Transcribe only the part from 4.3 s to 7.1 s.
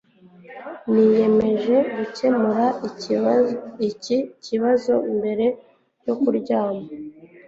kibazo mbere yo kuryama